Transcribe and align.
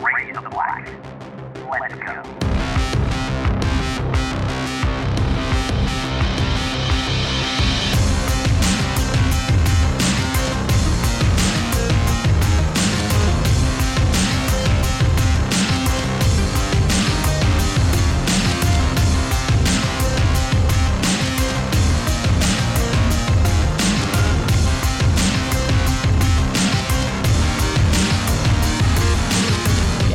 Raise 0.00 0.34
the 0.34 0.48
Black. 0.48 0.88
Let's 1.68 1.94
go. 1.94 2.67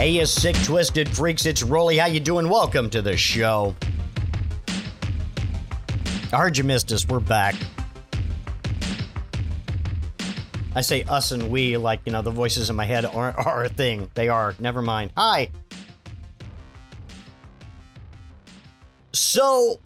Hey, 0.03 0.09
you 0.09 0.25
sick, 0.25 0.57
twisted 0.65 1.07
freaks! 1.07 1.45
It's 1.45 1.63
Roley. 1.63 1.97
How 1.97 2.07
you 2.07 2.19
doing? 2.19 2.49
Welcome 2.49 2.89
to 2.89 3.01
the 3.01 3.15
show. 3.15 3.73
I 6.33 6.37
heard 6.37 6.57
you 6.57 6.65
missed 6.65 6.91
us. 6.91 7.07
We're 7.07 7.21
back. 7.21 7.55
I 10.75 10.81
say 10.81 11.03
us 11.03 11.31
and 11.31 11.49
we 11.49 11.77
like 11.77 12.01
you 12.05 12.11
know 12.11 12.21
the 12.21 12.31
voices 12.31 12.69
in 12.69 12.75
my 12.75 12.83
head 12.83 13.05
are, 13.05 13.31
are 13.47 13.63
a 13.63 13.69
thing. 13.69 14.11
They 14.13 14.27
are. 14.27 14.53
Never 14.59 14.81
mind. 14.81 15.11
Hi. 15.15 15.49
So, 19.13 19.79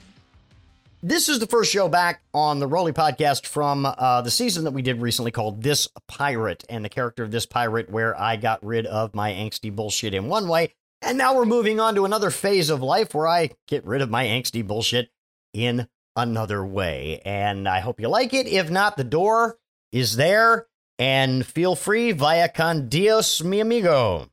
this 1.02 1.30
is 1.30 1.40
the 1.40 1.48
first 1.48 1.72
show 1.72 1.88
back 1.88 2.22
on 2.34 2.60
the 2.60 2.68
Roley 2.68 2.92
podcast 2.92 3.46
from 3.46 3.86
uh, 3.86 4.22
the 4.22 4.32
season 4.32 4.64
that 4.64 4.72
we 4.72 4.82
did 4.82 5.02
recently 5.02 5.32
called 5.32 5.62
This 5.62 5.88
Pirate 6.08 6.64
and 6.70 6.84
the 6.84 6.90
character 6.90 7.24
of 7.24 7.32
this 7.32 7.46
pirate, 7.46 7.90
where 7.90 8.20
I 8.20 8.36
got 8.36 8.66
rid 8.66 8.86
of 8.88 9.14
my 9.14 9.32
angsty 9.32 9.74
bullshit 9.74 10.14
in 10.14 10.28
one 10.28 10.48
way. 10.48 10.74
And 11.02 11.18
now 11.18 11.36
we're 11.36 11.46
moving 11.46 11.80
on 11.80 11.94
to 11.96 12.06
another 12.06 12.32
phase 12.32 12.70
of 12.70 12.82
life 12.82 13.14
where 13.14 13.28
I 13.28 13.52
get 13.68 13.86
rid 13.86 14.02
of 14.02 14.10
my 14.10 14.26
angsty 14.26 14.66
bullshit 14.66 15.12
in 15.54 15.88
another 16.16 16.66
way. 16.66 17.22
And 17.24 17.68
I 17.70 17.80
hope 17.80 18.00
you 18.00 18.08
like 18.08 18.34
it. 18.34 18.48
If 18.48 18.72
not, 18.72 18.98
the 18.98 19.04
door 19.04 19.60
is 19.92 20.16
there. 20.16 20.66
And 20.98 21.46
feel 21.46 21.76
free 21.76 22.12
via 22.12 22.50
con 22.50 22.90
Dios, 22.90 23.44
mi 23.44 23.60
amigo. 23.60 24.32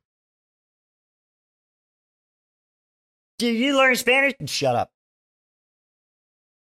Did 3.38 3.56
you 3.56 3.76
learn 3.76 3.96
Spanish? 3.96 4.32
Shut 4.46 4.74
up. 4.74 4.93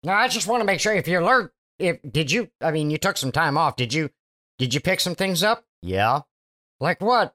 No, 0.03 0.13
I 0.13 0.29
just 0.29 0.47
want 0.47 0.61
to 0.61 0.65
make 0.65 0.81
sure 0.81 0.95
if 0.95 1.07
you 1.07 1.21
learned, 1.21 1.51
if 1.79 1.99
did 2.11 2.31
you? 2.33 2.51
I 2.61 2.71
mean, 2.71 2.91
you 2.91 2.99
took 2.99 3.17
some 3.17 3.33
time 3.33 3.59
off. 3.59 3.77
Did 3.77 3.93
you? 3.93 4.11
Did 4.59 4.75
you 4.75 4.81
pick 4.81 5.01
some 5.01 5.15
things 5.15 5.43
up? 5.43 5.65
Yeah. 5.83 6.21
Like 6.81 7.01
what? 7.01 7.35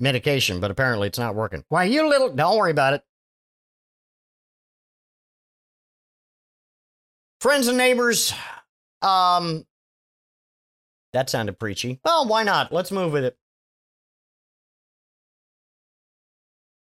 Medication, 0.00 0.60
but 0.60 0.70
apparently 0.70 1.08
it's 1.08 1.18
not 1.18 1.34
working. 1.34 1.64
Why, 1.68 1.84
you 1.84 2.08
little. 2.08 2.34
Don't 2.34 2.58
worry 2.58 2.70
about 2.70 2.94
it. 2.94 3.02
Friends 7.40 7.68
and 7.68 7.78
neighbors. 7.78 8.34
Um. 9.00 9.66
That 11.12 11.28
sounded 11.28 11.58
preachy. 11.58 12.00
Well, 12.04 12.26
why 12.26 12.42
not? 12.42 12.72
Let's 12.72 12.90
move 12.90 13.12
with 13.12 13.24
it. 13.24 13.36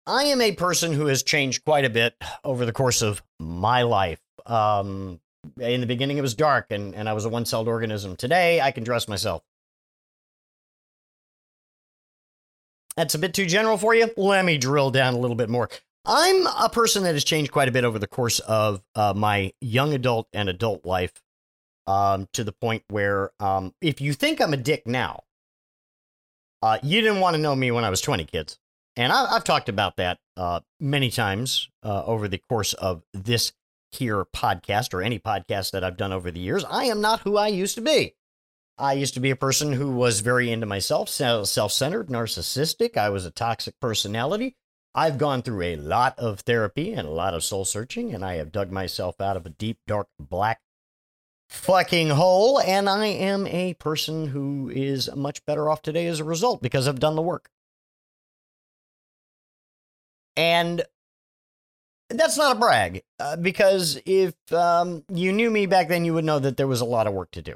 I 0.07 0.25
am 0.25 0.41
a 0.41 0.53
person 0.53 0.93
who 0.93 1.07
has 1.07 1.23
changed 1.23 1.65
quite 1.65 1.85
a 1.85 1.91
bit 1.91 2.15
over 2.45 2.67
the 2.67 2.73
course 2.73 3.03
of 3.03 3.23
my 3.39 3.83
life. 3.83 4.21
Um, 4.47 5.21
in 5.61 5.81
the 5.81 5.87
beginning, 5.87 6.19
it 6.19 6.23
was 6.23 6.35
dark 6.35 6.67
and, 6.71 6.95
and 6.95 7.09
I 7.09 7.13
was 7.13 7.25
a 7.25 7.29
one 7.29 7.45
celled 7.45 7.69
organism. 7.69 8.17
Today, 8.17 8.61
I 8.61 8.71
can 8.71 8.85
dress 8.85 9.09
myself. 9.09 9.43
That's 12.97 13.15
a 13.15 13.19
bit 13.19 13.35
too 13.35 13.47
general 13.47 13.79
for 13.79 13.95
you. 13.95 14.11
Let 14.17 14.45
me 14.45 14.59
drill 14.59 14.91
down 14.91 15.15
a 15.15 15.19
little 15.19 15.37
bit 15.37 15.49
more. 15.49 15.71
I'm 16.05 16.47
a 16.47 16.69
person 16.69 17.05
that 17.05 17.15
has 17.15 17.25
changed 17.25 17.53
quite 17.53 17.69
a 17.69 17.73
bit 17.73 17.85
over 17.85 17.99
the 17.99 18.09
course 18.09 18.41
of 18.41 18.83
uh, 18.95 19.15
my 19.17 19.53
young 19.61 19.95
adult 19.95 20.29
and 20.33 20.49
adult 20.49 20.85
life 20.85 21.23
um, 21.87 22.29
to 22.33 22.45
the 22.45 22.53
point 22.53 22.83
where 22.89 23.31
um, 23.41 23.75
if 23.81 24.01
you 24.01 24.13
think 24.13 24.41
I'm 24.41 24.53
a 24.53 24.57
dick 24.59 24.87
now, 24.87 25.23
uh, 26.61 26.79
you 26.83 27.01
didn't 27.01 27.21
want 27.21 27.35
to 27.35 27.43
know 27.43 27.55
me 27.55 27.71
when 27.71 27.85
I 27.85 27.91
was 27.91 28.01
20, 28.01 28.25
kids. 28.25 28.59
And 28.97 29.13
I, 29.13 29.37
I've 29.37 29.45
talked 29.45 29.69
about 29.69 29.97
that 29.97 30.19
uh, 30.37 30.61
many 30.81 31.11
times 31.11 31.69
uh, 31.83 32.05
over 32.05 32.29
the 32.29 32.39
course 32.39 32.75
of 32.75 33.03
this 33.13 33.53
here 33.93 34.25
podcast 34.25 34.95
or 34.95 35.03
any 35.03 35.19
podcast 35.19 35.71
that 35.73 35.85
I've 35.85 35.97
done 35.97 36.13
over 36.13 36.31
the 36.31 36.41
years. 36.41 36.65
I 36.65 36.85
am 36.85 37.01
not 37.01 37.21
who 37.21 37.37
I 37.37 37.49
used 37.49 37.75
to 37.77 37.81
be. 37.81 38.15
I 38.79 38.95
used 38.95 39.15
to 39.15 39.21
be 39.21 39.31
a 39.31 39.37
person 39.37 39.73
who 39.73 39.93
was 39.93 40.21
very 40.21 40.51
into 40.51 40.67
myself, 40.67 41.09
self 41.09 41.73
centered, 41.73 42.09
narcissistic. 42.09 42.97
I 42.97 43.11
was 43.11 43.27
a 43.27 43.31
toxic 43.31 43.79
personality. 43.81 44.57
I've 44.95 45.19
gone 45.19 45.43
through 45.43 45.63
a 45.63 45.77
lot 45.77 46.19
of 46.19 46.41
therapy 46.41 46.93
and 46.93 47.07
a 47.07 47.13
lot 47.13 47.35
of 47.35 47.45
soul 47.45 47.65
searching, 47.65 48.15
and 48.15 48.25
I 48.25 48.35
have 48.37 48.53
dug 48.53 48.71
myself 48.71 49.21
out 49.21 49.37
of 49.37 49.47
a 49.47 49.51
deep, 49.51 49.79
dark, 49.87 50.09
black 50.19 50.61
fucking 51.49 52.11
hole. 52.11 52.61
And 52.61 52.89
I 52.89 53.07
am 53.07 53.47
a 53.47 53.75
person 53.75 54.29
who 54.29 54.71
is 54.75 55.15
much 55.15 55.45
better 55.45 55.71
off 55.71 55.83
today 55.83 56.07
as 56.07 56.21
a 56.21 56.25
result 56.25 56.63
because 56.63 56.89
I've 56.89 57.01
done 57.01 57.17
the 57.17 57.23
work. 57.23 57.49
And 60.37 60.83
that's 62.15 62.37
not 62.37 62.57
a 62.57 62.59
brag, 62.59 63.03
uh, 63.19 63.37
because 63.37 64.01
if 64.07 64.35
um, 64.53 65.05
you 65.13 65.33
knew 65.33 65.51
me 65.51 65.67
back 65.67 65.89
then, 65.89 66.05
you 66.05 66.15
would 66.15 66.25
know 66.25 66.39
that 66.39 66.57
there 66.57 66.67
was 66.67 66.81
a 66.81 66.85
lot 66.85 67.07
of 67.07 67.13
work 67.13 67.31
to 67.33 67.43
do. 67.43 67.55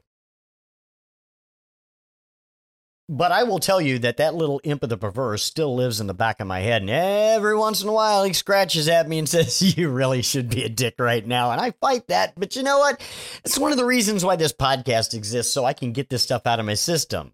But 3.08 3.30
I 3.30 3.44
will 3.44 3.60
tell 3.60 3.80
you 3.80 4.00
that 4.00 4.16
that 4.16 4.34
little 4.34 4.60
imp 4.64 4.82
of 4.82 4.88
the 4.88 4.96
perverse 4.96 5.44
still 5.44 5.76
lives 5.76 6.00
in 6.00 6.08
the 6.08 6.14
back 6.14 6.40
of 6.40 6.48
my 6.48 6.58
head. 6.58 6.82
And 6.82 6.90
every 6.90 7.56
once 7.56 7.80
in 7.80 7.88
a 7.88 7.92
while, 7.92 8.24
he 8.24 8.32
scratches 8.32 8.88
at 8.88 9.08
me 9.08 9.20
and 9.20 9.28
says, 9.28 9.76
You 9.76 9.90
really 9.90 10.22
should 10.22 10.50
be 10.50 10.64
a 10.64 10.68
dick 10.68 10.96
right 10.98 11.24
now. 11.24 11.52
And 11.52 11.60
I 11.60 11.70
fight 11.80 12.08
that. 12.08 12.32
But 12.36 12.56
you 12.56 12.64
know 12.64 12.78
what? 12.80 13.00
It's 13.44 13.58
one 13.58 13.70
of 13.70 13.78
the 13.78 13.84
reasons 13.84 14.24
why 14.24 14.34
this 14.34 14.52
podcast 14.52 15.14
exists, 15.14 15.52
so 15.52 15.64
I 15.64 15.72
can 15.72 15.92
get 15.92 16.08
this 16.08 16.24
stuff 16.24 16.46
out 16.46 16.58
of 16.58 16.66
my 16.66 16.74
system. 16.74 17.32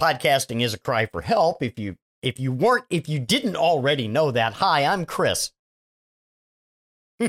Podcasting 0.00 0.62
is 0.62 0.74
a 0.74 0.78
cry 0.78 1.06
for 1.06 1.22
help. 1.22 1.62
If 1.62 1.78
you 1.78 1.96
if 2.22 2.38
you 2.40 2.52
weren't 2.52 2.84
if 2.90 3.08
you 3.08 3.18
didn't 3.18 3.56
already 3.56 4.08
know 4.08 4.30
that, 4.30 4.54
hi, 4.54 4.84
I'm 4.84 5.04
Kris. 5.06 5.52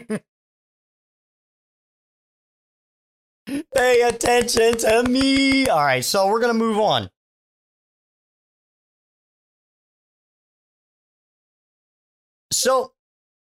Pay 3.76 4.02
attention 4.02 4.78
to 4.78 5.04
me. 5.04 5.68
All 5.68 5.84
right, 5.84 6.06
so 6.06 6.28
we're 6.28 6.40
going 6.40 6.54
to 6.54 6.60
move 6.60 6.78
on. 6.78 7.10
So, 12.52 12.94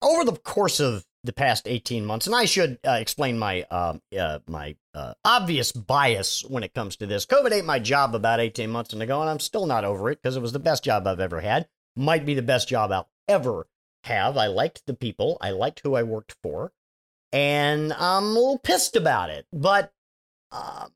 over 0.03 0.25
the 0.25 0.33
course 0.33 0.81
of 0.81 1.05
the 1.25 1.33
past 1.33 1.67
18 1.67 2.06
months, 2.06 2.27
and 2.27 2.34
I 2.34 2.45
should 2.47 2.79
uh, 2.87 2.93
explain 2.93 3.39
my 3.39 3.67
uh, 3.71 3.99
uh, 4.19 4.39
my 4.47 4.77
uh, 4.95 5.15
obvious 5.25 5.73
bias 5.73 6.45
when 6.45 6.62
it 6.62 6.75
comes 6.75 6.97
to 6.97 7.06
this. 7.06 7.27
COVID 7.27 7.53
ate 7.53 7.65
my 7.65 7.78
job 7.78 8.15
about 8.15 8.41
18 8.41 8.71
months 8.71 8.93
ago, 8.93 9.21
and 9.21 9.31
I'm 9.31 9.41
still 9.41 9.67
not 9.67 9.84
over 9.84 10.11
it 10.11 10.21
because 10.23 10.37
it 10.37 10.43
was 10.43 10.53
the 10.53 10.59
best 10.59 10.84
job 10.84 11.06
I've 11.06 11.21
ever 11.21 11.41
had. 11.41 11.69
Might 11.97 12.27
be 12.27 12.34
the 12.34 12.43
best 12.43 12.69
job 12.69 12.93
I'll 12.93 13.09
ever 13.29 13.67
have. 14.05 14.37
I 14.37 14.47
liked 14.47 14.87
the 14.87 14.95
people, 14.95 15.39
I 15.41 15.50
liked 15.50 15.81
who 15.81 15.95
I 15.95 16.03
worked 16.03 16.37
for, 16.43 16.73
and 17.33 17.93
I'm 17.93 18.25
a 18.25 18.29
little 18.29 18.59
pissed 18.59 18.97
about 18.97 19.31
it. 19.31 19.47
But 19.53 19.93
uh, 20.50 20.89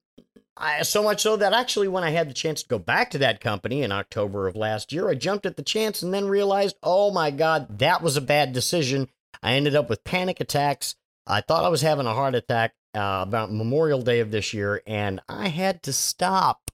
I, 0.57 0.83
so 0.83 1.03
much 1.03 1.23
so 1.23 1.37
that 1.37 1.53
actually, 1.53 1.89
when 1.89 2.05
I 2.05 2.11
had 2.11 2.29
the 2.29 2.35
chance 2.35 2.63
to 2.63 2.69
go 2.69 2.79
back 2.79 3.11
to 3.11 3.19
that 3.19 3.41
company 3.41 3.83
in 3.83 3.93
October 3.93 4.49
of 4.49 4.57
last 4.57 4.93
year, 4.93 5.09
I 5.09 5.15
jumped 5.15 5.47
at 5.47 5.57
the 5.57 5.63
chance 5.63 6.03
and 6.03 6.13
then 6.13 6.27
realized, 6.27 6.77
oh 6.83 7.13
my 7.13 7.31
God, 7.31 7.79
that 7.79 8.03
was 8.03 8.17
a 8.17 8.23
bad 8.23 8.53
decision. 8.53 9.09
I 9.43 9.55
ended 9.55 9.75
up 9.77 9.89
with 9.89 10.05
panic 10.05 10.41
attacks. 10.41 10.97
I 11.27 11.41
thought 11.41 11.65
I 11.65 11.69
was 11.69 11.83
having 11.83 12.07
a 12.07 12.15
heart 12.15 12.35
attack 12.35 12.75
uh, 12.95 13.21
about 13.23 13.53
Memorial 13.53 14.03
Day 14.03 14.21
of 14.21 14.31
this 14.31 14.55
year, 14.55 14.83
and 14.87 15.21
I 15.29 15.49
had 15.49 15.83
to 15.85 15.93
stop 15.93 16.71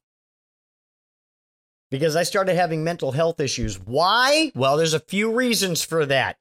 because 1.91 2.17
I 2.17 2.23
started 2.23 2.55
having 2.55 2.85
mental 2.85 3.13
health 3.13 3.41
issues. 3.41 3.79
Why? 3.79 4.53
Well, 4.55 4.77
there's 4.77 4.95
a 4.95 5.01
few 5.01 5.33
reasons 5.33 5.83
for 5.83 6.07
that. 6.07 6.37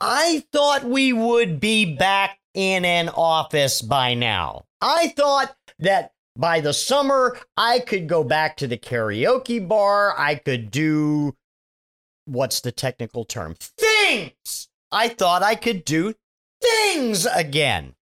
I 0.00 0.44
thought 0.52 0.84
we 0.84 1.12
would 1.12 1.60
be 1.60 1.94
back 1.96 2.38
in 2.54 2.84
an 2.84 3.08
office 3.08 3.80
by 3.80 4.14
now. 4.14 4.64
I 4.80 5.08
thought 5.16 5.56
that 5.78 6.12
by 6.36 6.60
the 6.60 6.72
summer 6.72 7.38
I 7.56 7.78
could 7.78 8.08
go 8.08 8.24
back 8.24 8.56
to 8.58 8.66
the 8.66 8.78
karaoke 8.78 9.66
bar. 9.66 10.18
I 10.18 10.34
could 10.34 10.70
do 10.70 11.36
what's 12.24 12.60
the 12.60 12.72
technical 12.72 13.24
term? 13.24 13.54
Things. 13.60 14.68
I 14.90 15.08
thought 15.08 15.42
I 15.42 15.54
could 15.54 15.84
do 15.84 16.14
things 16.62 17.26
again. 17.26 17.94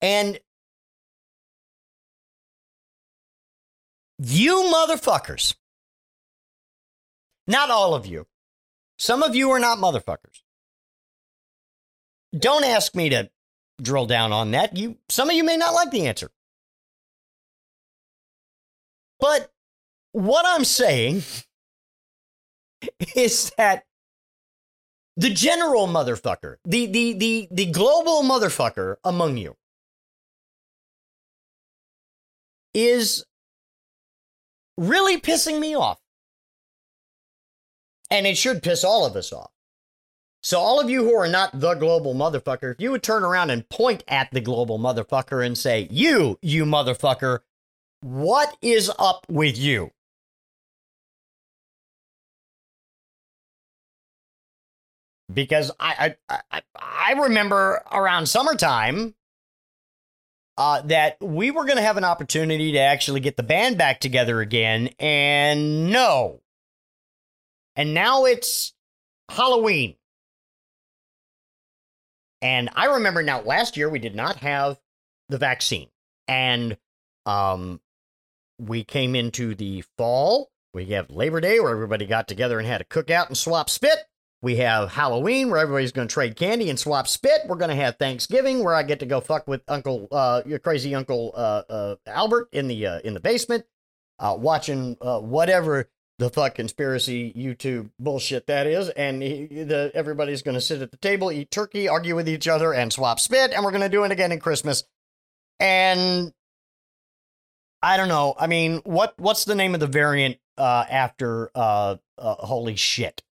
And 0.00 0.40
you 4.18 4.70
motherfuckers, 4.72 5.54
not 7.46 7.70
all 7.70 7.94
of 7.94 8.06
you, 8.06 8.26
some 8.98 9.22
of 9.22 9.34
you 9.34 9.50
are 9.50 9.60
not 9.60 9.78
motherfuckers. 9.78 10.42
Don't 12.36 12.64
ask 12.64 12.94
me 12.94 13.10
to 13.10 13.30
drill 13.80 14.06
down 14.06 14.32
on 14.32 14.52
that. 14.52 14.76
You 14.76 14.96
some 15.08 15.28
of 15.28 15.36
you 15.36 15.44
may 15.44 15.56
not 15.56 15.74
like 15.74 15.90
the 15.90 16.06
answer. 16.06 16.30
But 19.20 19.52
what 20.12 20.44
I'm 20.46 20.64
saying 20.64 21.22
is 23.14 23.52
that 23.56 23.84
the 25.16 25.30
general 25.30 25.86
motherfucker, 25.86 26.56
the 26.64 26.86
the 26.86 27.12
the 27.12 27.48
the 27.50 27.66
global 27.66 28.22
motherfucker 28.22 28.96
among 29.04 29.36
you 29.36 29.56
is 32.74 33.24
really 34.76 35.20
pissing 35.20 35.60
me 35.60 35.74
off. 35.74 35.98
And 38.10 38.26
it 38.26 38.36
should 38.36 38.62
piss 38.62 38.84
all 38.84 39.06
of 39.06 39.16
us 39.16 39.32
off. 39.32 39.50
So, 40.42 40.58
all 40.58 40.80
of 40.80 40.90
you 40.90 41.04
who 41.04 41.14
are 41.14 41.28
not 41.28 41.60
the 41.60 41.74
global 41.74 42.14
motherfucker, 42.14 42.72
if 42.72 42.80
you 42.80 42.90
would 42.90 43.02
turn 43.02 43.22
around 43.22 43.50
and 43.50 43.68
point 43.68 44.02
at 44.08 44.30
the 44.32 44.40
global 44.40 44.78
motherfucker 44.78 45.44
and 45.44 45.56
say, 45.56 45.86
You, 45.90 46.38
you 46.42 46.64
motherfucker, 46.64 47.40
what 48.00 48.56
is 48.60 48.90
up 48.98 49.24
with 49.28 49.56
you? 49.56 49.92
Because 55.32 55.70
I 55.78 56.16
I, 56.28 56.62
I, 56.76 57.12
remember 57.12 57.82
around 57.90 58.26
summertime 58.26 59.14
uh, 60.58 60.82
that 60.82 61.16
we 61.20 61.50
were 61.50 61.64
going 61.64 61.76
to 61.76 61.82
have 61.82 61.96
an 61.96 62.04
opportunity 62.04 62.72
to 62.72 62.78
actually 62.78 63.20
get 63.20 63.36
the 63.36 63.42
band 63.42 63.78
back 63.78 64.00
together 64.00 64.40
again, 64.40 64.90
and 64.98 65.90
no. 65.90 66.42
And 67.76 67.94
now 67.94 68.24
it's 68.26 68.74
Halloween. 69.28 69.96
And 72.42 72.68
I 72.74 72.86
remember 72.86 73.22
now 73.22 73.40
last 73.40 73.76
year 73.76 73.88
we 73.88 74.00
did 74.00 74.16
not 74.16 74.36
have 74.36 74.78
the 75.28 75.38
vaccine. 75.38 75.88
And 76.28 76.76
um, 77.24 77.80
we 78.58 78.84
came 78.84 79.14
into 79.14 79.54
the 79.54 79.84
fall. 79.96 80.50
We 80.74 80.86
have 80.86 81.10
Labor 81.10 81.40
Day 81.40 81.60
where 81.60 81.70
everybody 81.70 82.06
got 82.06 82.28
together 82.28 82.58
and 82.58 82.66
had 82.66 82.80
a 82.80 82.84
cookout 82.84 83.28
and 83.28 83.36
swap 83.36 83.70
spit. 83.70 83.98
We 84.42 84.56
have 84.56 84.90
Halloween 84.90 85.50
where 85.50 85.60
everybody's 85.60 85.92
going 85.92 86.08
to 86.08 86.12
trade 86.12 86.34
candy 86.34 86.68
and 86.68 86.76
swap 86.76 87.06
spit. 87.06 87.42
We're 87.46 87.56
going 87.56 87.70
to 87.70 87.76
have 87.76 87.96
Thanksgiving 87.96 88.64
where 88.64 88.74
I 88.74 88.82
get 88.82 88.98
to 88.98 89.06
go 89.06 89.20
fuck 89.20 89.46
with 89.46 89.62
Uncle, 89.68 90.08
uh, 90.10 90.42
your 90.44 90.58
crazy 90.58 90.96
Uncle 90.96 91.32
uh, 91.36 91.62
uh, 91.70 91.96
Albert 92.06 92.48
in 92.50 92.66
the 92.66 92.84
uh, 92.84 92.98
in 93.04 93.14
the 93.14 93.20
basement, 93.20 93.64
uh, 94.18 94.36
watching 94.36 94.96
uh, 95.00 95.20
whatever 95.20 95.88
the 96.18 96.28
fuck 96.28 96.56
conspiracy 96.56 97.32
YouTube 97.34 97.90
bullshit 98.00 98.48
that 98.48 98.66
is, 98.66 98.88
and 98.90 99.22
he, 99.22 99.46
the 99.62 99.92
everybody's 99.94 100.42
going 100.42 100.56
to 100.56 100.60
sit 100.60 100.82
at 100.82 100.90
the 100.90 100.96
table, 100.96 101.30
eat 101.30 101.52
turkey, 101.52 101.86
argue 101.86 102.16
with 102.16 102.28
each 102.28 102.48
other, 102.48 102.74
and 102.74 102.92
swap 102.92 103.20
spit, 103.20 103.52
and 103.52 103.64
we're 103.64 103.70
going 103.70 103.80
to 103.80 103.88
do 103.88 104.02
it 104.02 104.10
again 104.10 104.32
in 104.32 104.40
Christmas. 104.40 104.82
And 105.60 106.32
I 107.80 107.96
don't 107.96 108.08
know. 108.08 108.34
I 108.36 108.48
mean, 108.48 108.78
what 108.78 109.14
what's 109.18 109.44
the 109.44 109.54
name 109.54 109.74
of 109.74 109.80
the 109.80 109.86
variant 109.86 110.38
after 110.58 111.48
holy 112.18 112.74
shit? 112.74 113.22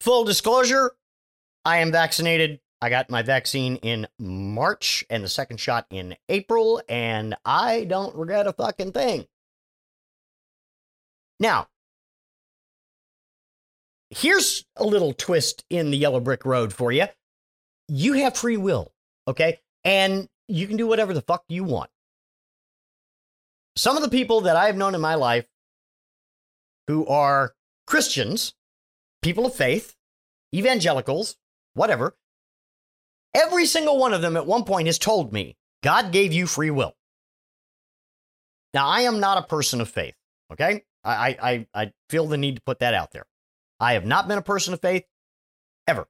Full 0.00 0.24
disclosure, 0.24 0.92
I 1.64 1.78
am 1.78 1.92
vaccinated. 1.92 2.60
I 2.80 2.88
got 2.88 3.10
my 3.10 3.22
vaccine 3.22 3.76
in 3.76 4.08
March 4.18 5.04
and 5.10 5.22
the 5.22 5.28
second 5.28 5.58
shot 5.58 5.86
in 5.90 6.16
April, 6.30 6.80
and 6.88 7.36
I 7.44 7.84
don't 7.84 8.16
regret 8.16 8.46
a 8.46 8.54
fucking 8.54 8.92
thing. 8.92 9.26
Now, 11.38 11.68
here's 14.08 14.64
a 14.76 14.84
little 14.84 15.12
twist 15.12 15.64
in 15.68 15.90
the 15.90 15.98
yellow 15.98 16.20
brick 16.20 16.46
road 16.46 16.72
for 16.72 16.90
you. 16.90 17.06
You 17.88 18.14
have 18.14 18.36
free 18.36 18.56
will, 18.56 18.92
okay? 19.28 19.60
And 19.84 20.28
you 20.48 20.66
can 20.66 20.78
do 20.78 20.86
whatever 20.86 21.12
the 21.12 21.22
fuck 21.22 21.44
you 21.48 21.64
want. 21.64 21.90
Some 23.76 23.96
of 23.96 24.02
the 24.02 24.08
people 24.08 24.42
that 24.42 24.56
I've 24.56 24.76
known 24.76 24.94
in 24.94 25.00
my 25.00 25.14
life 25.14 25.46
who 26.86 27.06
are 27.06 27.54
Christians, 27.86 28.54
people 29.22 29.46
of 29.46 29.54
faith, 29.54 29.96
evangelicals, 30.54 31.36
whatever, 31.74 32.16
every 33.34 33.66
single 33.66 33.98
one 33.98 34.12
of 34.12 34.22
them 34.22 34.36
at 34.36 34.46
one 34.46 34.64
point 34.64 34.86
has 34.86 34.98
told 34.98 35.32
me 35.32 35.56
God 35.82 36.12
gave 36.12 36.32
you 36.32 36.46
free 36.46 36.70
will. 36.70 36.94
Now, 38.72 38.86
I 38.88 39.02
am 39.02 39.20
not 39.20 39.38
a 39.38 39.46
person 39.46 39.80
of 39.80 39.88
faith, 39.88 40.14
okay? 40.52 40.84
I, 41.02 41.36
I, 41.42 41.66
I 41.74 41.92
feel 42.08 42.26
the 42.26 42.36
need 42.36 42.56
to 42.56 42.62
put 42.62 42.80
that 42.80 42.94
out 42.94 43.12
there. 43.12 43.26
I 43.80 43.94
have 43.94 44.04
not 44.04 44.28
been 44.28 44.38
a 44.38 44.42
person 44.42 44.74
of 44.74 44.80
faith 44.80 45.04
ever. 45.88 46.06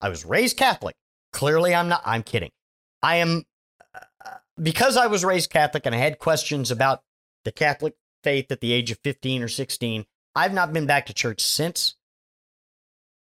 I 0.00 0.08
was 0.08 0.24
raised 0.24 0.56
Catholic. 0.56 0.94
Clearly, 1.32 1.74
I'm 1.74 1.88
not. 1.88 2.02
I'm 2.04 2.22
kidding. 2.22 2.50
I 3.02 3.16
am, 3.16 3.44
uh, 3.94 4.30
because 4.62 4.96
I 4.96 5.06
was 5.06 5.24
raised 5.24 5.50
Catholic 5.50 5.86
and 5.86 5.94
I 5.94 5.98
had 5.98 6.18
questions 6.18 6.70
about 6.70 7.02
the 7.44 7.52
Catholic 7.52 7.94
faith 8.22 8.52
at 8.52 8.60
the 8.60 8.72
age 8.72 8.90
of 8.90 8.98
15 9.02 9.42
or 9.42 9.48
16. 9.48 10.04
I've 10.34 10.52
not 10.52 10.72
been 10.72 10.86
back 10.86 11.06
to 11.06 11.14
church 11.14 11.42
since 11.42 11.95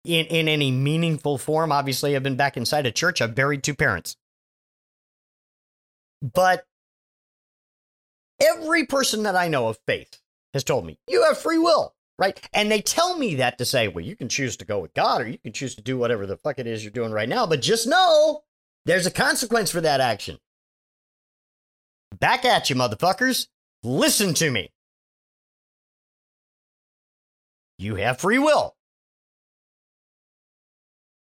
in, 0.06 0.26
in 0.26 0.48
any 0.48 0.70
meaningful 0.70 1.38
form. 1.38 1.72
Obviously, 1.72 2.14
I've 2.14 2.22
been 2.22 2.36
back 2.36 2.56
inside 2.56 2.86
a 2.86 2.92
church. 2.92 3.20
I've 3.20 3.34
buried 3.34 3.62
two 3.62 3.74
parents. 3.74 4.16
But 6.22 6.64
every 8.40 8.86
person 8.86 9.24
that 9.24 9.36
I 9.36 9.48
know 9.48 9.68
of 9.68 9.78
faith 9.86 10.20
has 10.54 10.64
told 10.64 10.86
me, 10.86 10.98
you 11.08 11.24
have 11.24 11.38
free 11.38 11.58
will, 11.58 11.94
right? 12.18 12.40
And 12.52 12.70
they 12.70 12.80
tell 12.80 13.18
me 13.18 13.34
that 13.36 13.58
to 13.58 13.64
say, 13.64 13.88
well, 13.88 14.04
you 14.04 14.16
can 14.16 14.28
choose 14.28 14.56
to 14.58 14.64
go 14.64 14.78
with 14.78 14.94
God 14.94 15.22
or 15.22 15.28
you 15.28 15.38
can 15.38 15.52
choose 15.52 15.74
to 15.74 15.82
do 15.82 15.98
whatever 15.98 16.26
the 16.26 16.36
fuck 16.36 16.58
it 16.58 16.66
is 16.66 16.84
you're 16.84 16.90
doing 16.90 17.12
right 17.12 17.28
now. 17.28 17.46
But 17.46 17.60
just 17.60 17.86
know 17.86 18.44
there's 18.84 19.06
a 19.06 19.10
consequence 19.10 19.70
for 19.70 19.80
that 19.80 20.00
action. 20.00 20.38
Back 22.18 22.44
at 22.44 22.70
you, 22.70 22.76
motherfuckers. 22.76 23.48
Listen 23.82 24.32
to 24.34 24.50
me. 24.50 24.72
You 27.78 27.96
have 27.96 28.20
free 28.20 28.38
will. 28.38 28.75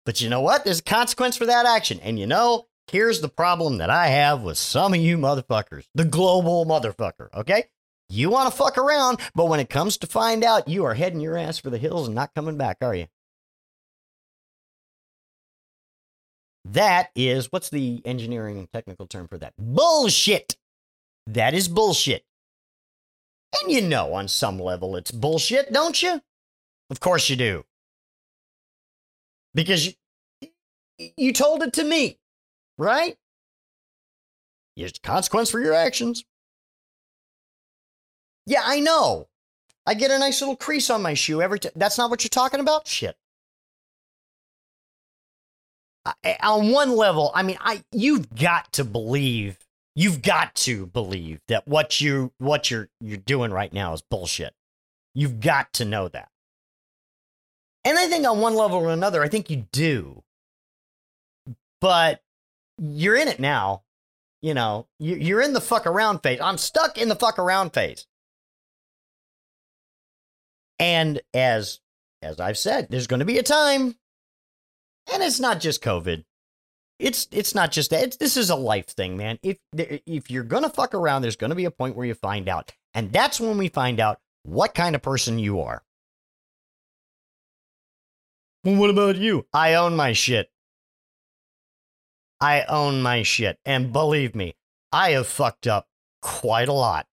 But 0.04 0.20
you 0.20 0.28
know 0.28 0.40
what? 0.40 0.64
There's 0.64 0.80
a 0.80 0.84
consequence 0.84 1.36
for 1.36 1.46
that 1.46 1.66
action. 1.66 2.00
And 2.02 2.18
you 2.18 2.26
know, 2.26 2.66
here's 2.90 3.20
the 3.20 3.28
problem 3.28 3.78
that 3.78 3.90
I 3.90 4.08
have 4.08 4.42
with 4.42 4.58
some 4.58 4.92
of 4.94 5.00
you 5.00 5.16
motherfuckers 5.16 5.86
the 5.94 6.04
global 6.04 6.66
motherfucker, 6.66 7.28
okay? 7.34 7.64
You 8.10 8.28
want 8.28 8.50
to 8.50 8.56
fuck 8.56 8.76
around, 8.76 9.18
but 9.34 9.46
when 9.46 9.60
it 9.60 9.70
comes 9.70 9.96
to 9.98 10.06
find 10.06 10.44
out, 10.44 10.68
you 10.68 10.84
are 10.84 10.94
heading 10.94 11.20
your 11.20 11.38
ass 11.38 11.58
for 11.58 11.70
the 11.70 11.78
hills 11.78 12.06
and 12.06 12.14
not 12.14 12.34
coming 12.34 12.58
back, 12.58 12.78
are 12.82 12.94
you? 12.94 13.06
That 16.66 17.10
is, 17.14 17.50
what's 17.50 17.70
the 17.70 18.02
engineering 18.04 18.58
and 18.58 18.70
technical 18.72 19.06
term 19.06 19.28
for 19.28 19.38
that? 19.38 19.54
Bullshit. 19.58 20.56
That 21.26 21.54
is 21.54 21.68
bullshit. 21.68 22.24
And 23.60 23.72
you 23.72 23.80
know, 23.80 24.14
on 24.14 24.28
some 24.28 24.58
level, 24.58 24.96
it's 24.96 25.10
bullshit, 25.10 25.72
don't 25.72 26.02
you? 26.02 26.20
Of 26.90 27.00
course 27.00 27.30
you 27.30 27.36
do. 27.36 27.64
Because 29.54 29.86
you, 29.86 31.10
you 31.16 31.32
told 31.32 31.62
it 31.62 31.72
to 31.74 31.84
me, 31.84 32.18
right? 32.78 33.16
There's 34.76 34.92
consequence 35.02 35.50
for 35.50 35.60
your 35.60 35.74
actions. 35.74 36.24
Yeah, 38.46 38.62
I 38.64 38.80
know. 38.80 39.28
I 39.86 39.94
get 39.94 40.10
a 40.10 40.18
nice 40.18 40.40
little 40.40 40.56
crease 40.56 40.90
on 40.90 41.02
my 41.02 41.14
shoe 41.14 41.42
every 41.42 41.58
time. 41.58 41.72
That's 41.76 41.98
not 41.98 42.10
what 42.10 42.24
you're 42.24 42.28
talking 42.28 42.60
about? 42.60 42.86
Shit. 42.88 43.16
I, 46.04 46.36
on 46.42 46.70
one 46.70 46.96
level, 46.96 47.30
I 47.34 47.42
mean, 47.42 47.56
I 47.60 47.82
you've 47.92 48.34
got 48.34 48.72
to 48.74 48.84
believe, 48.84 49.58
you've 49.94 50.20
got 50.20 50.54
to 50.56 50.86
believe 50.86 51.40
that 51.48 51.66
what 51.66 52.00
you 52.00 52.32
what 52.38 52.70
you're 52.70 52.88
you're 53.00 53.16
doing 53.16 53.52
right 53.52 53.72
now 53.72 53.94
is 53.94 54.02
bullshit. 54.02 54.54
You've 55.14 55.40
got 55.40 55.72
to 55.74 55.84
know 55.84 56.08
that. 56.08 56.28
And 57.84 57.98
I 57.98 58.06
think 58.06 58.26
on 58.26 58.40
one 58.40 58.54
level 58.54 58.78
or 58.78 58.90
another, 58.90 59.22
I 59.22 59.28
think 59.28 59.50
you 59.50 59.66
do. 59.72 60.22
But 61.80 62.22
you're 62.78 63.16
in 63.16 63.28
it 63.28 63.40
now. 63.40 63.82
You 64.40 64.54
know, 64.54 64.88
you're 64.98 65.40
in 65.40 65.54
the 65.54 65.60
fuck 65.60 65.86
around 65.86 66.18
phase. 66.18 66.40
I'm 66.40 66.58
stuck 66.58 66.98
in 66.98 67.08
the 67.08 67.16
fuck 67.16 67.38
around 67.38 67.70
phase. 67.70 68.06
And 70.78 71.20
as 71.32 71.80
as 72.20 72.40
I've 72.40 72.58
said, 72.58 72.88
there's 72.90 73.06
going 73.06 73.20
to 73.20 73.26
be 73.26 73.38
a 73.38 73.42
time, 73.42 73.96
and 75.12 75.22
it's 75.22 75.40
not 75.40 75.60
just 75.60 75.82
COVID. 75.82 76.24
It's 76.98 77.28
it's 77.30 77.54
not 77.54 77.72
just 77.72 77.90
that. 77.90 78.02
It's, 78.02 78.16
this 78.16 78.36
is 78.36 78.50
a 78.50 78.56
life 78.56 78.88
thing, 78.88 79.16
man. 79.16 79.38
If 79.42 79.58
if 79.76 80.30
you're 80.30 80.42
gonna 80.42 80.68
fuck 80.68 80.94
around, 80.94 81.22
there's 81.22 81.36
going 81.36 81.50
to 81.50 81.56
be 81.56 81.64
a 81.64 81.70
point 81.70 81.96
where 81.96 82.06
you 82.06 82.14
find 82.14 82.48
out, 82.48 82.72
and 82.92 83.12
that's 83.12 83.40
when 83.40 83.56
we 83.56 83.68
find 83.68 84.00
out 84.00 84.20
what 84.42 84.74
kind 84.74 84.94
of 84.94 85.02
person 85.02 85.38
you 85.38 85.60
are. 85.60 85.83
Well, 88.64 88.76
what 88.76 88.90
about 88.90 89.16
you? 89.16 89.46
I 89.52 89.74
own 89.74 89.94
my 89.94 90.14
shit. 90.14 90.50
I 92.40 92.62
own 92.62 93.02
my 93.02 93.22
shit, 93.22 93.58
and 93.64 93.92
believe 93.92 94.34
me, 94.34 94.56
I 94.90 95.10
have 95.10 95.26
fucked 95.26 95.66
up 95.66 95.86
quite 96.22 96.68
a 96.68 96.72
lot. 96.72 97.06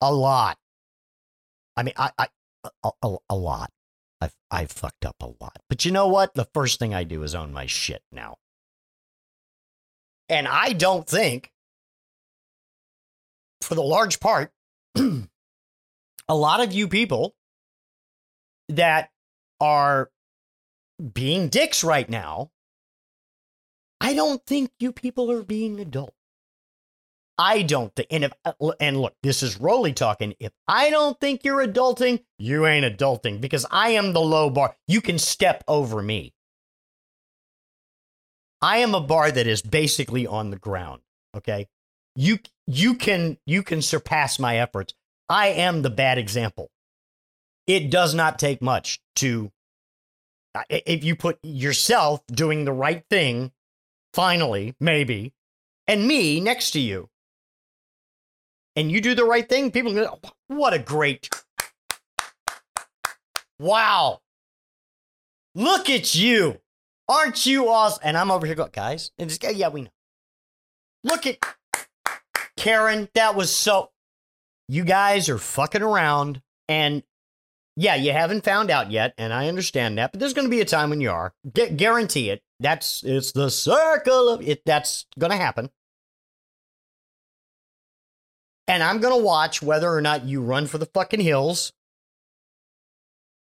A 0.00 0.12
lot. 0.12 0.58
I 1.76 1.82
mean, 1.82 1.94
I, 1.96 2.10
I 2.18 2.28
a, 2.84 2.90
a, 3.02 3.16
a 3.30 3.36
lot. 3.36 3.70
I've 4.20 4.34
I've 4.50 4.70
fucked 4.70 5.04
up 5.04 5.16
a 5.20 5.26
lot. 5.40 5.58
But 5.68 5.84
you 5.84 5.90
know 5.90 6.06
what? 6.06 6.34
The 6.34 6.48
first 6.54 6.78
thing 6.78 6.94
I 6.94 7.04
do 7.04 7.22
is 7.22 7.34
own 7.34 7.52
my 7.52 7.66
shit 7.66 8.02
now. 8.12 8.36
And 10.28 10.46
I 10.46 10.72
don't 10.72 11.06
think 11.06 11.52
for 13.60 13.74
the 13.74 13.82
large 13.82 14.20
part, 14.20 14.52
a 14.96 15.26
lot 16.28 16.60
of 16.60 16.72
you 16.72 16.88
people 16.88 17.34
that 18.68 19.10
are 19.62 20.10
being 21.14 21.48
dicks 21.48 21.84
right 21.84 22.10
now, 22.10 22.50
I 24.00 24.14
don't 24.14 24.44
think 24.44 24.72
you 24.80 24.92
people 24.92 25.30
are 25.30 25.44
being 25.44 25.78
adult. 25.78 26.12
I 27.38 27.62
don't 27.62 27.94
think, 27.94 28.08
and 28.10 28.24
if 28.24 28.32
uh, 28.44 28.52
and 28.80 29.00
look, 29.00 29.14
this 29.22 29.42
is 29.42 29.58
Roley 29.58 29.92
talking. 29.92 30.34
If 30.38 30.52
I 30.68 30.90
don't 30.90 31.18
think 31.18 31.44
you're 31.44 31.64
adulting, 31.64 32.24
you 32.38 32.66
ain't 32.66 32.84
adulting 32.84 33.40
because 33.40 33.64
I 33.70 33.90
am 33.90 34.12
the 34.12 34.20
low 34.20 34.50
bar. 34.50 34.76
You 34.86 35.00
can 35.00 35.18
step 35.18 35.62
over 35.66 36.02
me. 36.02 36.34
I 38.60 38.78
am 38.78 38.94
a 38.94 39.00
bar 39.00 39.30
that 39.30 39.46
is 39.46 39.62
basically 39.62 40.26
on 40.26 40.50
the 40.50 40.58
ground. 40.58 41.02
Okay, 41.36 41.68
you 42.16 42.40
you 42.66 42.94
can 42.94 43.38
you 43.46 43.62
can 43.62 43.80
surpass 43.80 44.38
my 44.38 44.58
efforts. 44.58 44.94
I 45.28 45.48
am 45.48 45.82
the 45.82 45.90
bad 45.90 46.18
example. 46.18 46.71
It 47.66 47.90
does 47.90 48.14
not 48.14 48.38
take 48.38 48.60
much 48.60 49.00
to 49.16 49.50
uh, 50.54 50.62
if 50.68 51.04
you 51.04 51.16
put 51.16 51.38
yourself 51.42 52.22
doing 52.26 52.64
the 52.64 52.72
right 52.72 53.04
thing, 53.08 53.52
finally, 54.12 54.74
maybe, 54.80 55.32
and 55.86 56.06
me 56.06 56.40
next 56.40 56.72
to 56.72 56.80
you 56.80 57.08
and 58.76 58.90
you 58.90 59.00
do 59.00 59.14
the 59.14 59.24
right 59.24 59.48
thing, 59.48 59.70
people 59.70 59.92
go, 59.92 60.18
what 60.48 60.74
a 60.74 60.78
great. 60.78 61.28
Wow. 63.58 64.20
Look 65.54 65.90
at 65.90 66.14
you. 66.14 66.58
Aren't 67.08 67.44
you 67.44 67.68
awesome? 67.68 68.00
And 68.04 68.16
I'm 68.16 68.30
over 68.30 68.46
here 68.46 68.54
going, 68.54 68.70
guys, 68.72 69.10
and 69.18 69.28
just, 69.28 69.44
yeah, 69.54 69.68
we 69.68 69.82
know. 69.82 69.90
Look 71.04 71.26
at 71.26 71.38
Karen. 72.56 73.08
That 73.14 73.34
was 73.34 73.54
so. 73.54 73.90
You 74.68 74.84
guys 74.84 75.28
are 75.28 75.38
fucking 75.38 75.82
around. 75.82 76.40
And 76.68 77.02
yeah, 77.76 77.94
you 77.94 78.12
haven't 78.12 78.44
found 78.44 78.70
out 78.70 78.90
yet. 78.90 79.14
And 79.18 79.32
I 79.32 79.48
understand 79.48 79.98
that. 79.98 80.12
But 80.12 80.20
there's 80.20 80.34
going 80.34 80.46
to 80.46 80.50
be 80.50 80.60
a 80.60 80.66
time 80.66 80.90
when 80.90 81.00
you 81.00 81.10
are. 81.10 81.34
Gu- 81.52 81.70
guarantee 81.70 82.30
it. 82.30 82.42
That's, 82.60 83.02
it's 83.02 83.32
the 83.32 83.50
circle 83.50 84.28
of 84.28 84.46
it. 84.46 84.62
That's 84.64 85.06
going 85.18 85.30
to 85.30 85.36
happen. 85.36 85.70
And 88.68 88.82
I'm 88.82 89.00
going 89.00 89.14
to 89.14 89.22
watch 89.22 89.62
whether 89.62 89.92
or 89.92 90.00
not 90.00 90.24
you 90.24 90.40
run 90.42 90.66
for 90.66 90.78
the 90.78 90.86
fucking 90.86 91.20
hills 91.20 91.72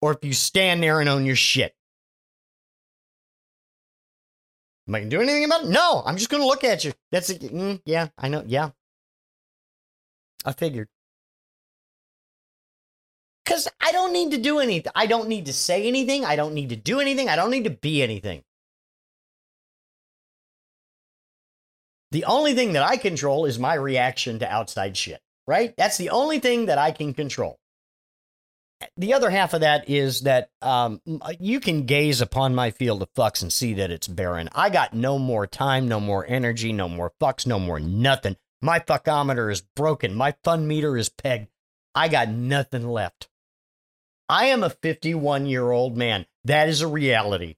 or 0.01 0.13
if 0.13 0.19
you 0.23 0.33
stand 0.33 0.81
there 0.81 1.00
and 1.00 1.07
own 1.07 1.25
your 1.25 1.35
shit. 1.35 1.75
Am 4.88 4.95
I 4.95 5.00
going 5.00 5.09
to 5.09 5.15
do 5.15 5.21
anything 5.21 5.45
about 5.45 5.63
it? 5.63 5.69
No, 5.69 6.01
I'm 6.05 6.17
just 6.17 6.29
going 6.29 6.41
to 6.41 6.47
look 6.47 6.63
at 6.63 6.83
you. 6.83 6.91
That's 7.11 7.29
it. 7.29 7.41
Mm, 7.41 7.81
yeah, 7.85 8.07
I 8.17 8.27
know. 8.29 8.43
Yeah. 8.45 8.71
I 10.43 10.53
figured. 10.53 10.89
Because 13.43 13.67
I 13.81 13.91
don't 13.91 14.13
need 14.13 14.31
to 14.31 14.38
do 14.38 14.60
anything. 14.60 14.91
I 14.95 15.07
don't 15.07 15.27
need 15.27 15.48
to 15.48 15.53
say 15.53 15.88
anything. 15.88 16.25
I 16.25 16.36
don't 16.36 16.53
need 16.53 16.69
to 16.69 16.75
do 16.75 17.00
anything. 17.00 17.27
I 17.27 17.36
don't 17.36 17.51
need 17.51 17.63
to 17.63 17.69
be 17.71 18.03
anything. 18.03 18.43
The 22.12 22.25
only 22.25 22.53
thing 22.53 22.74
that 22.74 22.83
I 22.83 22.98
control 22.98 23.45
is 23.45 23.57
my 23.57 23.74
reaction 23.74 24.39
to 24.39 24.51
outside 24.51 24.98
shit, 24.98 25.21
right? 25.48 25.74
That's 25.77 25.98
the 25.98 26.10
only 26.10 26.39
thing 26.39 26.65
that 26.65 26.77
I 26.77 26.91
can 26.91 27.13
control. 27.13 27.57
The 28.98 29.13
other 29.13 29.29
half 29.29 29.53
of 29.53 29.62
that 29.62 29.89
is 29.89 30.21
that 30.21 30.50
um, 30.62 31.01
you 31.39 31.60
can 31.60 31.86
gaze 31.86 32.19
upon 32.19 32.55
my 32.55 32.71
field 32.71 33.01
of 33.01 33.13
fucks 33.13 33.41
and 33.41 33.53
see 33.53 33.75
that 33.75 33.91
it's 33.91 34.07
barren. 34.07 34.50
I 34.53 34.69
got 34.69 34.93
no 34.93 35.19
more 35.19 35.48
time, 35.48 35.88
no 35.88 36.00
more 36.00 36.25
energy, 36.27 36.74
no 36.74 36.89
more 36.89 37.13
fucks, 37.21 37.45
no 37.45 37.60
more 37.60 37.79
nothing. 37.79 38.36
My 38.62 38.79
fuckometer 38.79 39.51
is 39.51 39.62
broken. 39.62 40.15
My 40.15 40.36
fun 40.43 40.67
meter 40.67 40.98
is 40.98 41.10
pegged. 41.10 41.48
I 41.95 42.07
got 42.07 42.29
nothing 42.29 42.88
left. 42.88 43.27
I 44.31 44.45
am 44.45 44.63
a 44.63 44.69
51 44.69 45.45
year 45.45 45.69
old 45.69 45.97
man. 45.97 46.25
That 46.45 46.69
is 46.69 46.81
a 46.81 46.88
reality. 46.88 47.57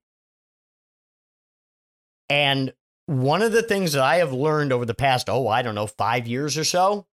And 2.29 2.73
one 3.05 3.43
of 3.43 3.51
the 3.51 3.61
things 3.61 3.93
that 3.93 4.01
I 4.01 4.15
have 4.15 4.33
learned 4.33 4.73
over 4.73 4.83
the 4.83 4.95
past, 4.95 5.29
oh, 5.29 5.47
I 5.47 5.61
don't 5.61 5.75
know, 5.75 5.85
five 5.85 6.27
years 6.27 6.57
or 6.57 6.63
so, 6.63 7.05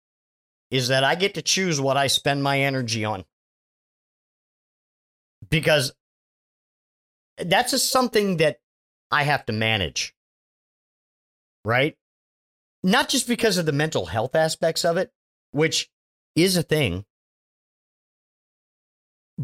is 0.71 0.88
that 0.88 1.05
I 1.05 1.14
get 1.14 1.35
to 1.35 1.43
choose 1.43 1.79
what 1.79 1.99
I 1.99 2.07
spend 2.07 2.43
my 2.43 2.61
energy 2.61 3.05
on. 3.05 3.26
Because 5.50 5.93
that's 7.37 7.73
just 7.73 7.90
something 7.90 8.38
that 8.38 8.61
I 9.11 9.25
have 9.25 9.45
to 9.45 9.52
manage. 9.52 10.14
Right? 11.67 11.99
Not 12.83 13.11
just 13.11 13.29
because 13.29 13.59
of 13.59 13.67
the 13.67 13.73
mental 13.73 14.07
health 14.07 14.35
aspects 14.35 14.87
of 14.87 14.97
it, 14.97 15.12
which 15.50 15.90
is 16.35 16.57
a 16.57 16.62
thing, 16.62 17.05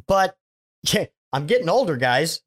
but 0.06 0.36
I'm 1.32 1.46
getting 1.46 1.68
older, 1.68 1.96
guys. 1.96 2.40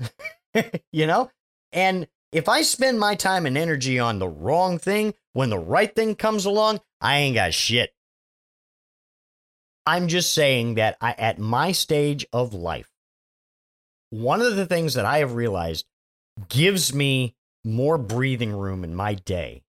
you 0.91 1.08
know? 1.08 1.31
And 1.72 2.08
if 2.31 2.50
I 2.50 2.62
spend 2.62 3.00
my 3.00 3.15
time 3.15 3.46
and 3.46 3.58
energy 3.58 4.00
on 4.00 4.19
the 4.19 4.27
wrong 4.27 4.77
thing, 4.77 5.13
when 5.34 5.50
the 5.50 5.60
right 5.60 5.93
thing 5.93 6.15
comes 6.15 6.46
along, 6.46 6.81
I 7.01 7.17
ain't 7.17 7.36
got 7.36 7.53
shit. 7.53 7.93
I'm 9.86 10.08
just 10.08 10.34
saying 10.34 10.75
that 10.75 10.98
I, 11.01 11.13
at 11.17 11.39
my 11.39 11.72
stage 11.72 12.25
of 12.31 12.53
life, 12.53 12.91
one 14.12 14.41
of 14.41 14.55
the 14.55 14.65
things 14.65 14.93
that 14.96 15.05
I 15.05 15.19
have 15.19 15.34
realized 15.34 15.86
gives 16.48 16.93
me 16.93 17.36
more 17.63 17.98
breathing 17.98 18.51
room 18.51 18.84
in 18.84 18.96
my 18.96 19.13
day 19.13 19.63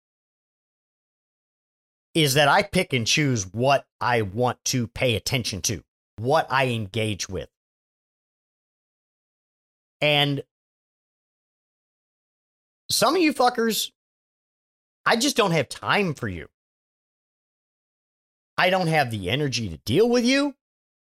is 2.14 2.34
that 2.34 2.48
I 2.48 2.64
pick 2.64 2.94
and 2.94 3.06
choose 3.06 3.46
what 3.54 3.86
I 4.02 4.24
want 4.24 4.64
to 4.66 4.88
pay 4.88 5.16
attention 5.16 5.62
to, 5.64 5.84
what 6.18 6.48
I 6.50 6.68
engage 6.68 7.30
with. 7.30 7.50
And 10.02 10.44
some 12.90 13.16
of 13.16 13.22
you 13.22 13.34
fuckers, 13.34 13.92
I 15.06 15.16
just 15.16 15.38
don't 15.38 15.52
have 15.52 15.70
time 15.70 16.14
for 16.14 16.28
you. 16.28 16.48
I 18.58 18.70
don't 18.70 18.88
have 18.88 19.12
the 19.12 19.30
energy 19.30 19.70
to 19.70 19.78
deal 19.78 20.10
with 20.10 20.26
you. 20.26 20.56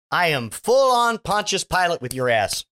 I 0.10 0.27
am 0.27 0.50
full 0.50 0.91
on 0.91 1.19
Pontius 1.19 1.63
Pilate 1.63 2.01
with 2.01 2.13
your 2.13 2.29
ass. 2.29 2.65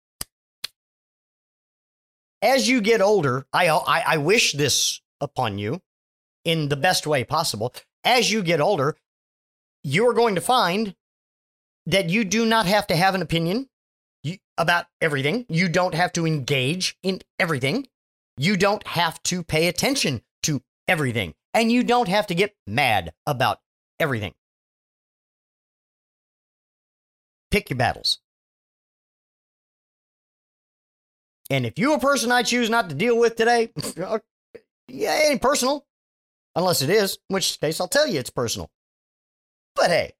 As 2.42 2.68
you 2.68 2.80
get 2.80 3.00
older, 3.00 3.46
I, 3.52 3.68
I, 3.68 4.04
I 4.06 4.16
wish 4.18 4.52
this 4.52 5.00
upon 5.20 5.58
you 5.58 5.80
in 6.44 6.68
the 6.68 6.76
best 6.76 7.06
way 7.06 7.24
possible. 7.24 7.74
As 8.04 8.30
you 8.30 8.42
get 8.42 8.60
older, 8.60 8.96
you 9.82 10.08
are 10.08 10.14
going 10.14 10.34
to 10.34 10.40
find 10.40 10.94
that 11.86 12.10
you 12.10 12.24
do 12.24 12.44
not 12.44 12.66
have 12.66 12.86
to 12.88 12.96
have 12.96 13.14
an 13.14 13.22
opinion 13.22 13.68
about 14.58 14.86
everything. 15.00 15.46
You 15.48 15.68
don't 15.68 15.94
have 15.94 16.12
to 16.14 16.26
engage 16.26 16.96
in 17.02 17.20
everything. 17.38 17.86
You 18.36 18.56
don't 18.56 18.86
have 18.86 19.22
to 19.24 19.42
pay 19.42 19.68
attention 19.68 20.22
to 20.42 20.62
everything, 20.88 21.34
and 21.54 21.72
you 21.72 21.82
don't 21.82 22.08
have 22.08 22.26
to 22.28 22.34
get 22.34 22.54
mad 22.66 23.12
about 23.26 23.60
everything. 23.98 24.34
Pick 27.50 27.70
your 27.70 27.78
battles. 27.78 28.18
And 31.48 31.64
if 31.64 31.78
you're 31.78 31.96
a 31.96 32.00
person 32.00 32.32
I 32.32 32.42
choose 32.42 32.68
not 32.68 32.88
to 32.88 32.94
deal 32.94 33.18
with 33.18 33.36
today, 33.36 33.70
yeah, 33.96 34.18
it 34.88 35.30
ain't 35.30 35.42
personal. 35.42 35.86
Unless 36.54 36.82
it 36.82 36.90
is, 36.90 37.18
in 37.28 37.34
which 37.34 37.60
case 37.60 37.80
I'll 37.80 37.88
tell 37.88 38.06
you 38.06 38.18
it's 38.18 38.30
personal. 38.30 38.70
But 39.74 39.90
hey, 39.90 40.12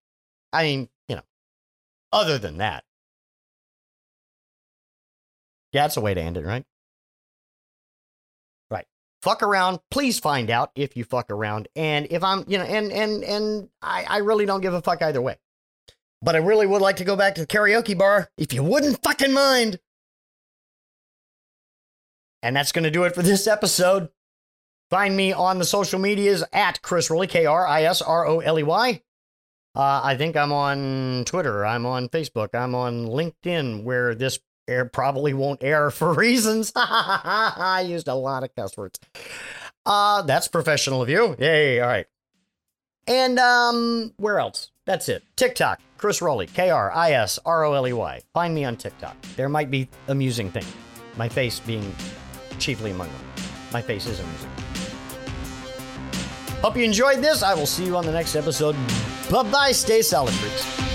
I 0.52 0.62
mean, 0.64 0.88
you 1.08 1.16
know, 1.16 1.22
other 2.12 2.38
than 2.38 2.58
that, 2.58 2.84
yeah, 5.72 5.82
that's 5.82 5.96
a 5.96 6.00
way 6.00 6.14
to 6.14 6.20
end 6.20 6.36
it, 6.36 6.44
right? 6.44 6.64
Right. 8.70 8.86
Fuck 9.22 9.42
around 9.42 9.80
please 9.90 10.18
find 10.18 10.50
out 10.50 10.70
if 10.74 10.96
you 10.96 11.04
fuck 11.04 11.30
around 11.30 11.68
and 11.74 12.06
if 12.10 12.22
i'm 12.22 12.44
you 12.46 12.58
know 12.58 12.64
and 12.64 12.92
and 12.92 13.24
and 13.24 13.68
i 13.82 14.04
i 14.08 14.18
really 14.18 14.46
don't 14.46 14.60
give 14.60 14.74
a 14.74 14.82
fuck 14.82 15.02
either 15.02 15.22
way 15.22 15.36
but 16.22 16.34
i 16.34 16.38
really 16.38 16.66
would 16.66 16.82
like 16.82 16.96
to 16.96 17.04
go 17.04 17.16
back 17.16 17.34
to 17.34 17.40
the 17.40 17.46
karaoke 17.46 17.96
bar 17.96 18.28
if 18.36 18.52
you 18.52 18.62
wouldn't 18.62 19.02
fucking 19.02 19.32
mind 19.32 19.78
and 22.42 22.54
that's 22.54 22.72
going 22.72 22.84
to 22.84 22.90
do 22.90 23.04
it 23.04 23.14
for 23.14 23.22
this 23.22 23.46
episode 23.46 24.10
find 24.90 25.16
me 25.16 25.32
on 25.32 25.58
the 25.58 25.64
social 25.64 25.98
medias 25.98 26.44
at 26.52 26.82
kris 26.82 27.10
roley 27.10 27.26
k-r-i-s-r-o-l-e-y 27.26 29.02
uh, 29.74 30.00
I 30.02 30.16
think 30.16 30.38
I'm 30.38 30.52
on 30.52 31.24
Twitter. 31.26 31.66
I'm 31.66 31.84
on 31.84 32.08
Facebook. 32.08 32.54
I'm 32.54 32.74
on 32.74 33.08
LinkedIn, 33.08 33.82
where 33.84 34.14
this 34.14 34.38
air 34.68 34.84
probably 34.84 35.34
won't 35.34 35.62
air 35.62 35.90
for 35.92 36.12
reasons. 36.12 36.72
I 36.76 37.84
used 37.86 38.08
a 38.08 38.14
lot 38.14 38.44
of 38.44 38.54
cuss 38.54 38.76
words. 38.76 38.98
Uh, 39.84 40.22
that's 40.22 40.48
professional 40.48 41.02
of 41.02 41.08
you. 41.08 41.36
Yay, 41.38 41.80
all 41.80 41.86
right. 41.88 42.06
And 43.06 43.38
um, 43.38 44.12
where 44.16 44.40
else? 44.40 44.70
That's 44.84 45.08
it. 45.08 45.22
TikTok, 45.36 45.80
Kris 45.96 46.20
Roley, 46.20 46.46
K 46.46 46.70
R 46.70 46.90
I 46.92 47.12
S 47.12 47.38
R 47.44 47.64
O 47.64 47.72
L 47.72 47.86
E 47.86 47.92
Y. 47.92 48.20
Find 48.34 48.54
me 48.54 48.64
on 48.64 48.76
TikTok. 48.76 49.16
There 49.36 49.48
might 49.48 49.70
be 49.70 49.88
amusing 50.08 50.50
things. 50.50 50.72
My 51.16 51.28
face 51.28 51.60
being 51.60 51.94
chiefly 52.58 52.90
among 52.90 53.08
them. 53.08 53.22
My 53.72 53.80
face 53.80 54.06
is 54.06 54.18
amusing. 54.20 54.50
Hope 56.62 56.76
you 56.76 56.84
enjoyed 56.84 57.18
this. 57.18 57.42
I 57.42 57.54
will 57.54 57.66
see 57.66 57.84
you 57.84 57.96
on 57.96 58.06
the 58.06 58.12
next 58.12 58.34
episode. 58.34 58.74
Bye 59.30 59.42
bye. 59.44 59.72
Stay 59.72 60.02
solid, 60.02 60.34
freaks. 60.34 60.85